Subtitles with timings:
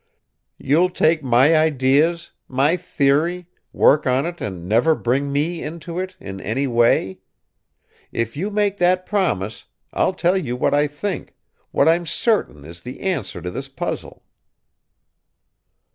[0.57, 6.17] "You'll take my ideas, my theory, work on it and never bring me into it
[6.19, 7.19] in any way?
[8.11, 11.35] If you make that promise, I'll tell you what I think,
[11.69, 14.23] what I'm certain is the answer to this puzzle."